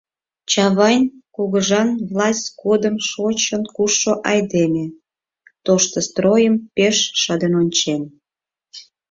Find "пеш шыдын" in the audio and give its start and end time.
6.75-7.53